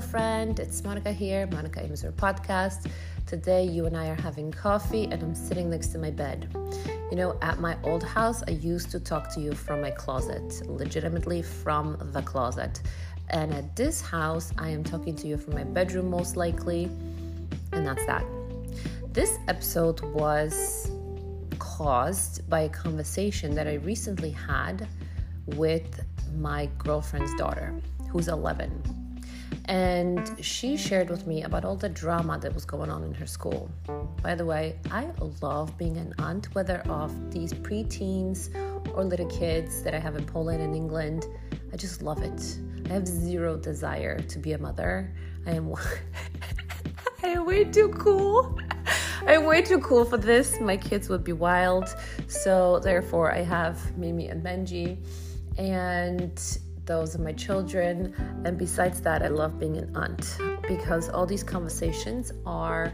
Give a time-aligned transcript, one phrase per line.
[0.00, 0.58] Friend.
[0.60, 2.90] It's Monika here, Monika Mazur Podcast.
[3.26, 6.48] Today, you and I are having coffee, and I'm sitting next to my bed.
[7.10, 10.62] You know, at my old house, I used to talk to you from my closet,
[10.68, 12.80] legitimately from the closet.
[13.30, 16.84] And at this house, I am talking to you from my bedroom, most likely.
[17.72, 18.24] And that's that.
[19.12, 20.90] This episode was
[21.58, 24.86] caused by a conversation that I recently had
[25.46, 26.04] with
[26.36, 27.74] my girlfriend's daughter,
[28.10, 28.97] who's 11.
[29.68, 33.26] And she shared with me about all the drama that was going on in her
[33.26, 33.70] school.
[34.22, 35.10] By the way, I
[35.42, 38.48] love being an aunt, whether of these preteens
[38.96, 41.26] or little kids that I have in Poland and England.
[41.70, 42.58] I just love it.
[42.88, 45.14] I have zero desire to be a mother.
[45.46, 45.74] I am
[47.22, 48.58] I am way too cool.
[49.26, 50.58] I'm way too cool for this.
[50.60, 51.94] My kids would be wild.
[52.26, 54.96] So therefore I have Mimi and Benji
[55.58, 56.58] and
[56.88, 58.12] those of my children.
[58.44, 62.92] And besides that, I love being an aunt because all these conversations are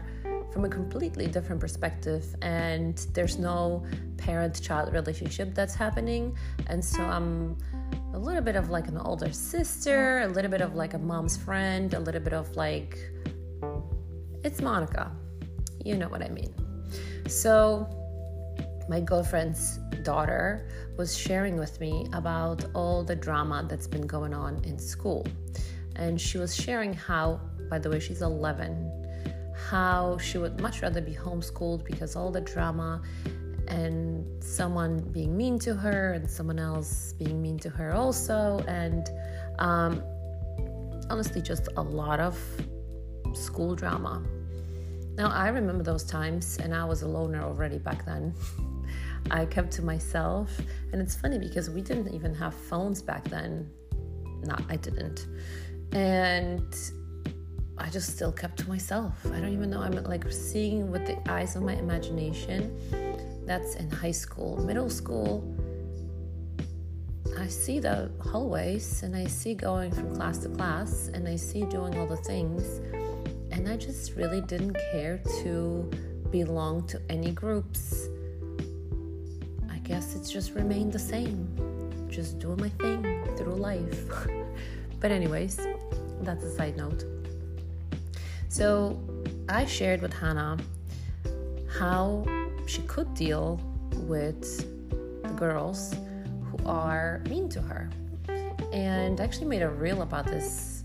[0.51, 3.83] from a completely different perspective and there's no
[4.17, 6.37] parent child relationship that's happening.
[6.67, 7.57] And so I'm
[8.13, 11.35] a little bit of like an older sister, a little bit of like a mom's
[11.35, 12.97] friend, a little bit of like,
[14.43, 15.11] it's Monika.
[15.83, 16.53] You know what I mean.
[17.27, 17.87] So,
[18.87, 24.63] my girlfriend's daughter was sharing with me about all the drama that's been going on
[24.63, 25.25] in school.
[25.95, 31.01] And she was sharing how, by the way, she's 11, how she would much rather
[31.01, 33.01] be homeschooled because all the drama
[33.67, 38.63] and someone being mean to her and someone else being mean to her also.
[38.67, 39.09] And
[39.57, 40.03] um,
[41.09, 42.37] honestly, just a lot of
[43.33, 44.23] school drama.
[45.17, 48.33] Now, I remember those times, and I was a loner already back then.
[49.31, 50.51] I kept to myself.
[50.91, 53.69] And it's funny because we didn't even have phones back then.
[54.43, 55.27] Not, I didn't.
[55.91, 56.75] And
[57.77, 59.25] I just still kept to myself.
[59.25, 59.81] I don't even know.
[59.81, 62.77] I'm like seeing with the eyes of my imagination.
[63.45, 65.43] That's in high school, middle school.
[67.37, 71.63] I see the hallways and I see going from class to class and I see
[71.65, 72.79] doing all the things.
[73.51, 75.89] And I just really didn't care to
[76.31, 78.07] belong to any groups
[79.85, 81.47] guess it's just remained the same.
[82.09, 83.03] Just doing my thing
[83.37, 84.27] through life.
[84.99, 85.59] but, anyways,
[86.21, 87.05] that's a side note.
[88.49, 88.99] So,
[89.47, 90.57] I shared with Hannah
[91.77, 92.25] how
[92.65, 93.61] she could deal
[94.07, 94.43] with
[95.21, 95.93] the girls
[96.45, 97.89] who are mean to her.
[98.73, 100.83] And I actually made a reel about this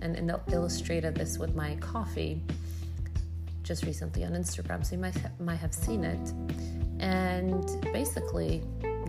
[0.00, 2.42] and, and illustrated this with my coffee
[3.72, 6.34] just recently on Instagram, so you might, might have seen it.
[7.00, 8.62] And basically,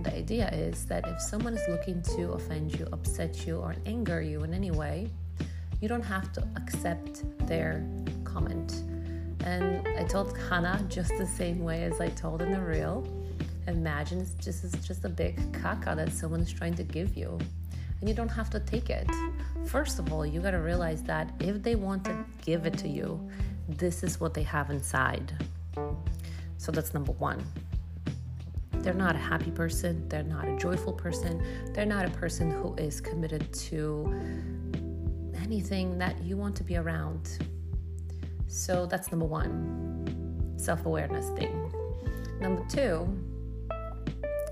[0.03, 4.21] the idea is that if someone is looking to offend you, upset you, or anger
[4.21, 5.09] you in any way,
[5.81, 7.85] you don't have to accept their
[8.23, 8.83] comment.
[9.43, 13.05] And I told Hannah just the same way as I told in the reel.
[13.67, 17.37] Imagine just, it's just a big caca that someone is trying to give you.
[17.99, 19.09] And you don't have to take it.
[19.65, 22.15] First of all, you gotta realize that if they want to
[22.45, 23.29] give it to you,
[23.67, 25.33] this is what they have inside.
[26.57, 27.43] So that's number one.
[28.73, 31.41] They're not a happy person, they're not a joyful person,
[31.73, 34.13] they're not a person who is committed to
[35.41, 37.37] anything that you want to be around.
[38.47, 41.71] So that's number one self awareness thing.
[42.39, 43.07] Number two,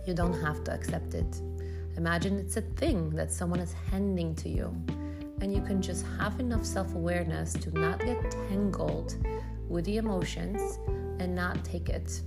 [0.05, 1.41] you don't have to accept it.
[1.97, 4.75] Imagine it's a thing that someone is handing to you,
[5.41, 9.15] and you can just have enough self awareness to not get tangled
[9.67, 10.79] with the emotions
[11.19, 12.21] and not take it.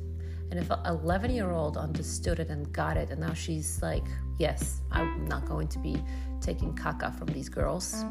[0.50, 4.04] And if an 11 year old understood it and got it, and now she's like,
[4.38, 6.02] yes, I'm not going to be
[6.40, 8.04] taking caca from these girls,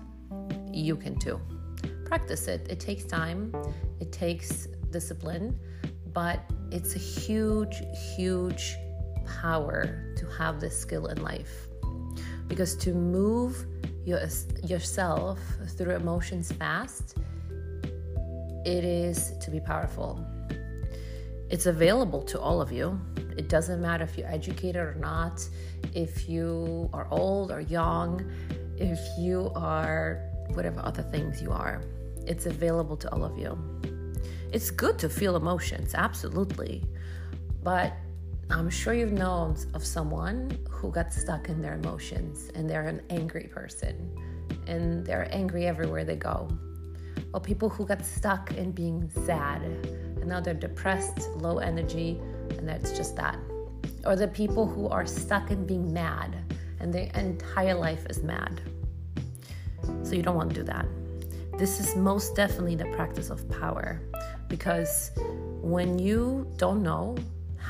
[0.71, 1.39] you can too.
[2.05, 2.67] Practice it.
[2.69, 3.53] It takes time,
[3.99, 5.59] it takes discipline,
[6.13, 6.39] but
[6.71, 7.81] it's a huge,
[8.15, 8.75] huge
[9.41, 11.67] power to have this skill in life.
[12.47, 13.65] Because to move
[14.05, 14.21] your,
[14.63, 15.39] yourself
[15.77, 17.17] through emotions fast,
[18.65, 20.25] it is to be powerful.
[21.50, 23.00] It's available to all of you.
[23.38, 25.47] It doesn't matter if you're educated or not,
[25.94, 28.31] if you are old or young,
[28.77, 30.21] if you are
[30.53, 31.81] whatever other things you are.
[32.25, 33.57] It's available to all of you.
[34.51, 36.83] It's good to feel emotions, absolutely.
[37.63, 37.94] But
[38.53, 43.01] I'm sure you've known of someone who got stuck in their emotions and they're an
[43.09, 44.15] angry person
[44.67, 46.47] and they're angry everywhere they go.
[47.33, 52.21] Or people who got stuck in being sad and now they're depressed, low energy,
[52.51, 53.39] and that's just that.
[54.05, 56.35] Or the people who are stuck in being mad
[56.79, 58.61] and their entire life is mad.
[60.03, 60.85] So you don't want to do that.
[61.57, 63.99] this is most definitely the practice of power
[64.47, 65.09] because
[65.61, 67.15] when you don't know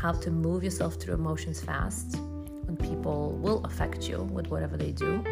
[0.04, 2.18] how to move yourself through emotions fast,
[2.66, 5.24] when people will affect you with whatever they do,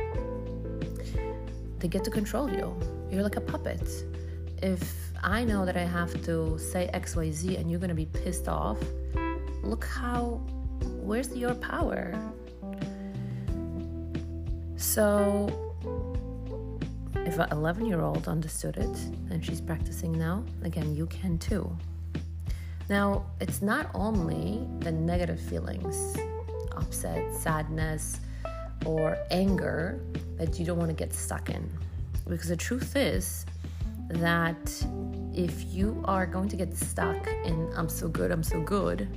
[1.80, 2.74] they get to control you.
[3.12, 3.86] You're like a puppet.
[4.64, 4.82] If
[5.22, 8.78] I know that I have to say XYZ and you're going to be pissed off,
[9.62, 10.42] look how,
[11.08, 12.16] where's your power?
[14.78, 15.50] So,
[17.14, 18.98] if an 11 year old understood it
[19.32, 21.70] and she's practicing now, again, you can too.
[22.92, 26.18] Now, it's not only the negative feelings,
[26.76, 28.20] upset, sadness,
[28.86, 30.02] or anger
[30.36, 31.72] that you don't want to get stuck in.
[32.28, 33.46] Because the truth is
[34.10, 34.86] that
[35.34, 39.08] if you are going to get stuck in I'm so good, I'm so good,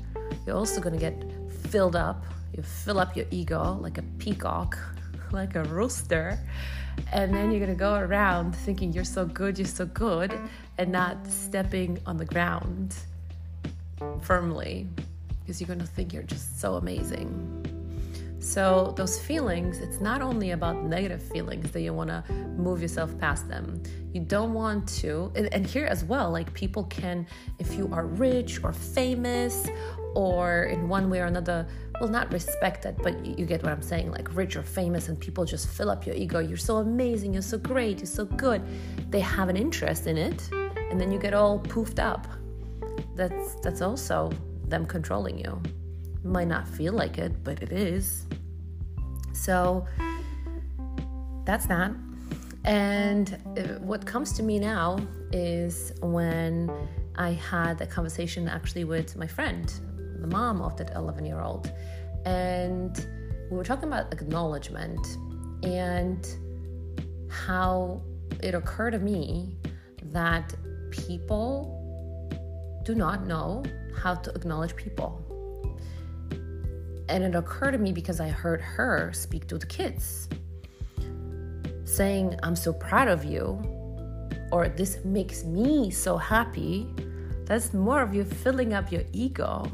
[0.47, 1.25] you're also going to get
[1.67, 2.25] filled up.
[2.57, 4.79] You fill up your ego like a peacock,
[5.33, 6.39] like a rooster,
[7.13, 10.33] and then you're going to go around thinking you're so good, you're so good,
[10.79, 12.95] and not stepping on the ground
[14.23, 14.89] firmly
[15.41, 17.65] because you're going to think you're just so amazing.
[18.45, 22.23] So, those feelings, it's not only about negative feelings that you want to
[22.59, 23.83] move yourself past them.
[24.13, 27.27] You don't want to, and, here as well, like people can,
[27.59, 29.67] if you are rich or famous
[30.15, 31.67] or in one way or another,
[32.01, 35.47] well, not respected, but you get what I'm saying, like rich or famous, and people
[35.47, 36.39] just fill up your ego.
[36.39, 38.63] You're so amazing, you're so great, you're so good.
[39.11, 40.51] They have an interest in it,
[40.91, 42.29] and then you get all poofed up.
[43.15, 44.31] That's that's also
[44.67, 45.61] them controlling you.
[46.23, 48.27] You might not feel like it, but it is.
[49.33, 49.87] So
[51.45, 51.93] that's that.
[52.65, 54.99] And uh, what comes to me now
[55.33, 56.71] is when
[57.17, 59.73] I had a conversation actually with my friend,
[60.21, 61.71] the mom of that 11 year old.
[62.25, 63.07] And
[63.51, 65.07] we were talking about acknowledgement
[65.63, 66.27] and
[67.29, 68.03] how
[68.43, 69.59] it occurred to me
[70.05, 70.55] that
[70.91, 71.84] people
[72.85, 73.63] do not know
[73.97, 75.21] how to acknowledge people.
[77.09, 80.29] And it occurred to me because I heard her speak to the kids,
[81.85, 83.63] saying, I'm so proud of you,
[84.51, 86.89] or this makes me so happy.
[87.45, 89.71] That's more of you filling up your ego.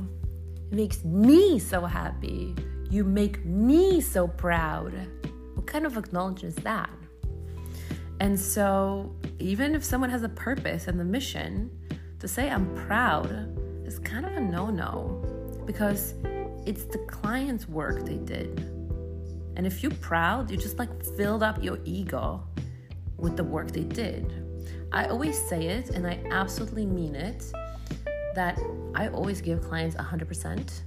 [0.71, 2.55] It makes me so happy.
[2.91, 4.93] You make me so proud.
[5.55, 6.91] What kind of acknowledgement is that?
[8.19, 11.71] And so, even if someone has a purpose and the mission,
[12.21, 13.57] to say I'm proud
[13.87, 15.25] is kind of a no no
[15.67, 16.15] because
[16.67, 18.61] it's the client's work they did.
[19.57, 22.47] And if you're proud, you just like filled up your ego
[23.17, 24.33] with the work they did.
[24.93, 27.51] I always say it and I absolutely mean it
[28.35, 28.61] that
[28.95, 30.83] I always give clients 100%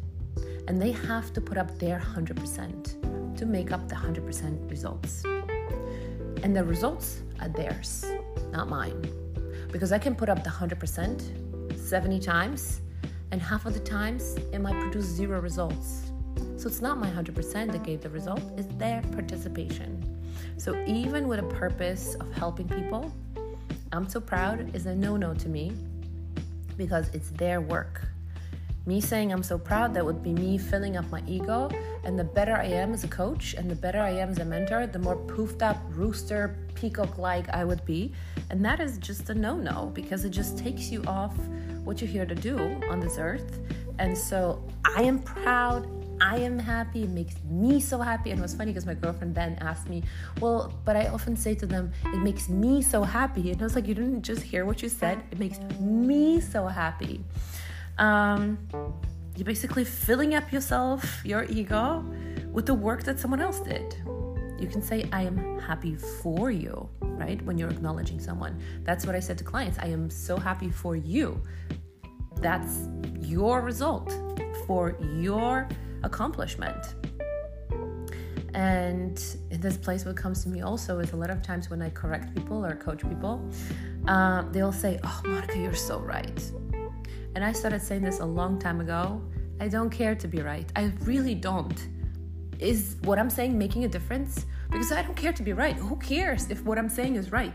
[0.68, 5.24] and they have to put up their 100% to make up the 100% results.
[6.44, 8.06] And the results are theirs,
[8.52, 9.23] not mine.
[9.74, 12.80] Because I can put up the 100% 70 times
[13.32, 16.12] and half of the times it might produce zero results.
[16.58, 20.22] So it's not my 100% that gave the result, it's their participation.
[20.58, 23.14] So even with a purpose of helping people,
[23.92, 25.74] I'm so proud is a no no to me
[26.78, 28.02] because it's their work.
[28.86, 31.70] Me saying I'm so proud, that would be me filling up my ego.
[32.04, 34.46] And the better I am as a coach and the better I am as a
[34.46, 38.12] mentor, the more poofed up, rooster, peacock like I would be.
[38.50, 41.34] And that is just a no no because it just takes you off
[41.86, 42.58] what you're here to do
[42.90, 43.60] on this earth.
[44.00, 45.88] And so I am proud.
[46.20, 47.04] I am happy.
[47.04, 48.32] It makes me so happy.
[48.32, 50.04] And it was funny because my girlfriend then asked me,
[50.42, 53.52] Well, but I often say to them, It makes me so happy.
[53.52, 55.24] And I was like, You didn't just hear what you said.
[55.32, 57.24] It makes me so happy.
[57.98, 58.58] Um,
[59.36, 62.06] you're basically filling up yourself, your ego,
[62.52, 63.96] with the work that someone else did.
[64.60, 67.42] You can say, I am happy for you, right?
[67.44, 68.62] When you're acknowledging someone.
[68.84, 69.78] That's what I said to clients.
[69.80, 71.42] I am so happy for you.
[72.38, 72.88] That's
[73.20, 74.16] your result
[74.66, 75.68] for your
[76.04, 76.96] accomplishment.
[78.54, 79.18] And
[79.50, 82.36] this place, what comes to me also is a lot of times when I correct
[82.36, 83.50] people or coach people,
[84.08, 86.52] uh, they'll say, Oh, Monika, you're so right.
[87.36, 89.22] And I started saying this a long time ago.
[89.60, 90.72] I don't care to be right.
[90.76, 91.88] I really don't.
[92.60, 94.46] Is what I'm saying making a difference?
[94.70, 95.76] Because I don't care to be right.
[95.76, 97.54] Who cares if what I'm saying is right?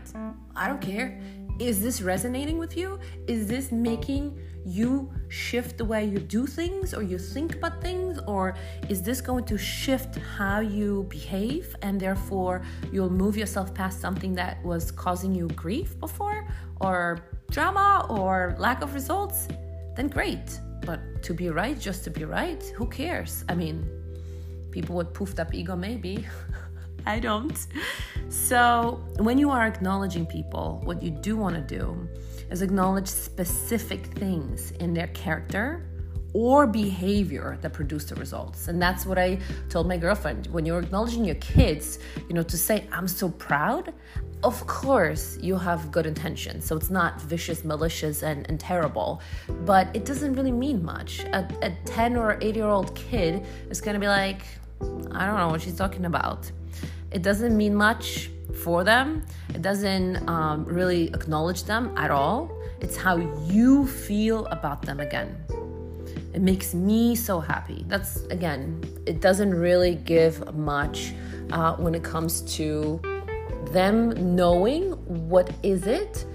[0.55, 1.19] I don't care.
[1.59, 2.99] Is this resonating with you?
[3.27, 8.19] Is this making you shift the way you do things or you think about things?
[8.27, 8.55] Or
[8.87, 14.33] is this going to shift how you behave and therefore you'll move yourself past something
[14.35, 16.47] that was causing you grief before
[16.79, 19.47] or drama or lack of results?
[19.99, 20.61] Then great.
[20.85, 23.43] But to be right, just to be right, who cares?
[23.49, 23.85] I mean,
[24.71, 26.25] people with poofed up ego, maybe.
[27.05, 27.67] I don't.
[28.29, 32.07] So, when you are acknowledging people, what you do want to do
[32.49, 35.85] is acknowledge specific things in their character
[36.33, 38.69] or behavior that produce the results.
[38.69, 40.47] And that's what I told my girlfriend.
[40.47, 43.93] When you're acknowledging your kids, you know, to say, I'm so proud,
[44.43, 46.65] of course you have good intentions.
[46.65, 49.21] So it's not vicious, malicious, and, and terrible,
[49.65, 51.21] but it doesn't really mean much.
[51.25, 54.43] A, a 10 or 8 year old kid is gonna be like,
[55.11, 56.49] I don't know what she's talking about.
[57.11, 58.29] It doesn't mean much
[58.63, 62.51] for them, it doesn't um, really acknowledge them at all.
[62.81, 65.35] It's how you feel about them again.
[66.33, 67.83] It makes me so happy.
[67.87, 71.13] That's again, it doesn't really give much
[71.51, 73.01] uh, when it comes to
[73.71, 74.91] them knowing
[75.29, 76.25] what is it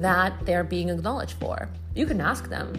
[0.00, 1.68] that they're being acknowledged for.
[1.94, 2.72] You can ask them.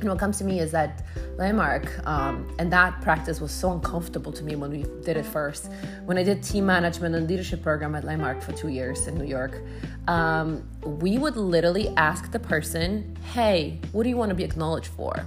[0.00, 1.06] And what comes to me is that
[1.38, 5.70] landmark, um, and that practice was so uncomfortable to me when we did it first.
[6.04, 9.24] When I did team management and leadership program at Landmark for two years in New
[9.24, 9.62] York,
[10.06, 14.88] um, we would literally ask the person, "Hey, what do you want to be acknowledged
[14.88, 15.24] for?"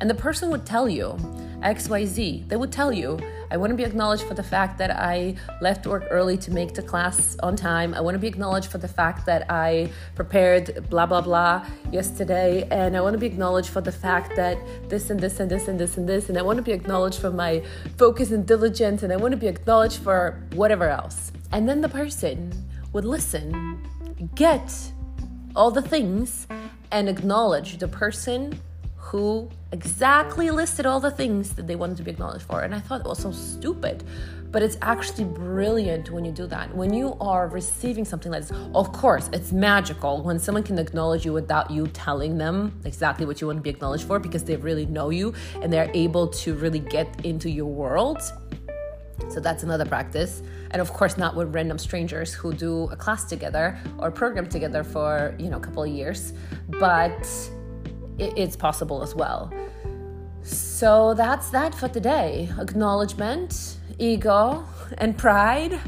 [0.00, 1.16] And the person would tell you
[1.62, 2.48] XYZ.
[2.48, 3.18] They would tell you,
[3.50, 6.74] I want to be acknowledged for the fact that I left work early to make
[6.74, 7.94] the class on time.
[7.94, 12.68] I want to be acknowledged for the fact that I prepared blah, blah, blah yesterday.
[12.70, 14.58] And I want to be acknowledged for the fact that
[14.88, 16.28] this and this and this and this and this.
[16.28, 17.62] And I want to be acknowledged for my
[17.96, 19.02] focus and diligence.
[19.02, 21.32] And I want to be acknowledged for whatever else.
[21.50, 22.52] And then the person
[22.92, 23.82] would listen,
[24.34, 24.72] get
[25.56, 26.46] all the things,
[26.90, 28.60] and acknowledge the person
[28.98, 32.62] who exactly listed all the things that they wanted to be acknowledged for.
[32.62, 34.04] And I thought it was so stupid.
[34.50, 36.74] But it's actually brilliant when you do that.
[36.74, 41.24] When you are receiving something like this, of course, it's magical when someone can acknowledge
[41.24, 44.56] you without you telling them exactly what you want to be acknowledged for because they
[44.56, 48.20] really know you and they're able to really get into your world.
[49.28, 50.42] So that's another practice.
[50.70, 54.82] And of course, not with random strangers who do a class together or program together
[54.82, 56.32] for, you know, a couple of years.
[56.68, 57.26] But
[58.18, 59.52] it's possible as well.
[60.42, 62.48] So that's that for today.
[62.58, 64.64] Acknowledgement, ego,
[64.96, 65.78] and pride.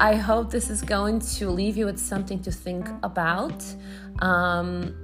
[0.00, 3.64] I hope this is going to leave you with something to think about.
[4.18, 4.94] Um,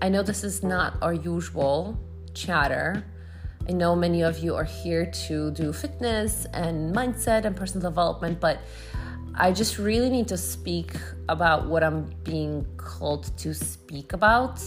[0.00, 1.98] I know this is not our usual
[2.34, 3.04] chatter.
[3.68, 8.40] I know many of you are here to do fitness and mindset and personal development,
[8.40, 8.60] but
[9.34, 10.92] I just really need to speak
[11.28, 14.60] about what I'm being called to speak about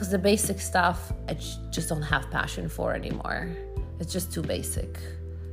[0.00, 3.54] because the basic stuff I just don't have passion for anymore.
[3.98, 4.98] It's just too basic.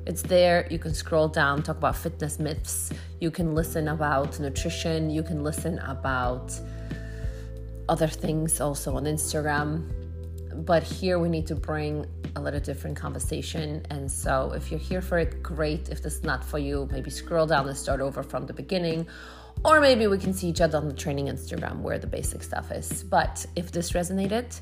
[0.05, 0.65] It's there.
[0.71, 2.93] You can scroll down, talk about fitness myths.
[3.19, 5.09] You can listen about nutrition.
[5.09, 6.57] You can listen about
[7.89, 9.83] other things also on Instagram.
[10.65, 13.85] But here we need to bring a little different conversation.
[13.89, 15.89] And so if you're here for it, great.
[15.89, 19.07] If this is not for you, maybe scroll down and start over from the beginning
[19.63, 22.71] or maybe we can see each other on the training Instagram where the basic stuff
[22.71, 23.03] is.
[23.03, 24.59] But if this resonated,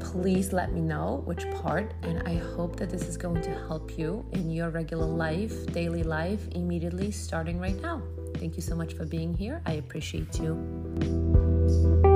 [0.00, 1.94] please let me know which part.
[2.02, 6.02] And I hope that this is going to help you in your regular life, daily
[6.02, 8.02] life, immediately starting right now.
[8.34, 9.62] Thank you so much for being here.
[9.66, 12.13] I appreciate you.